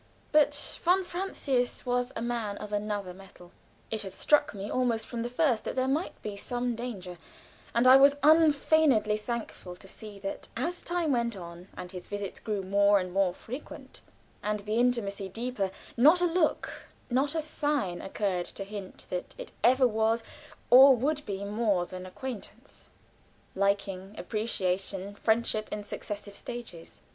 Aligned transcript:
But 0.31 0.79
von 0.81 1.03
Francius 1.03 1.85
was 1.85 2.11
a 2.15 2.23
man 2.23 2.57
of 2.57 2.73
another 2.73 3.13
mettle. 3.13 3.51
It 3.91 4.01
had 4.01 4.13
struck 4.13 4.51
me 4.55 4.67
almost 4.67 5.05
from 5.05 5.21
the 5.21 5.29
first 5.29 5.63
that 5.65 5.75
there 5.75 5.87
might 5.87 6.19
be 6.23 6.35
some 6.35 6.73
danger, 6.75 7.19
and 7.75 7.85
I 7.85 7.97
was 7.97 8.15
unfeignedly 8.23 9.15
thankful 9.17 9.75
to 9.75 9.87
see 9.87 10.17
that 10.17 10.47
as 10.57 10.81
time 10.81 11.11
went 11.11 11.35
on 11.35 11.67
and 11.77 11.91
his 11.91 12.07
visits 12.07 12.39
grew 12.39 12.63
more 12.63 12.97
and 12.97 13.13
more 13.13 13.31
frequent 13.31 14.01
and 14.41 14.61
the 14.61 14.79
intimacy 14.79 15.29
deeper, 15.29 15.69
not 15.95 16.19
a 16.19 16.25
look, 16.25 16.87
not 17.11 17.35
a 17.35 17.41
sign 17.43 18.01
occurred 18.01 18.47
to 18.47 18.63
hint 18.63 19.05
that 19.11 19.35
it 19.37 19.51
ever 19.63 19.87
was 19.87 20.23
or 20.71 20.95
would 20.95 21.23
be 21.27 21.45
more 21.45 21.85
than 21.85 22.07
acquaintance, 22.07 22.89
liking, 23.53 24.15
appreciation, 24.17 25.13
friendship, 25.13 25.69
in 25.71 25.83
successive 25.83 26.35
stages. 26.35 27.03